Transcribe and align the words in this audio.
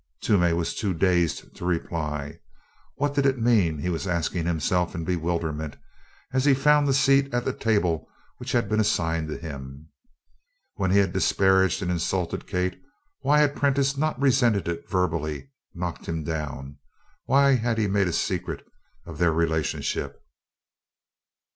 Toomey 0.21 0.51
was 0.53 0.73
too 0.73 0.95
dazed 0.95 1.55
to 1.57 1.63
reply. 1.63 2.39
What 2.95 3.13
did 3.13 3.27
it 3.27 3.37
mean, 3.37 3.77
he 3.77 3.89
was 3.89 4.07
asking 4.07 4.47
himself 4.47 4.95
in 4.95 5.03
bewilderment 5.03 5.77
as 6.33 6.43
he 6.43 6.55
found 6.55 6.87
the 6.87 6.93
seat 6.95 7.31
at 7.31 7.45
the 7.45 7.53
table 7.53 8.07
which 8.37 8.51
had 8.53 8.67
been 8.67 8.79
assigned 8.79 9.29
him. 9.29 9.89
When 10.73 10.89
he 10.89 10.97
had 10.97 11.13
disparaged 11.13 11.83
and 11.83 11.91
insulted 11.91 12.47
Kate, 12.47 12.81
why 13.19 13.41
had 13.41 13.55
Prentiss 13.55 13.95
not 13.95 14.19
resented 14.19 14.67
it 14.67 14.89
verbally, 14.89 15.51
knocked 15.75 16.07
him 16.07 16.23
down? 16.23 16.79
Why 17.25 17.53
had 17.53 17.77
he 17.77 17.85
made 17.85 18.07
a 18.07 18.11
secret 18.13 18.65
of 19.05 19.19
their 19.19 19.31
relationship? 19.31 20.19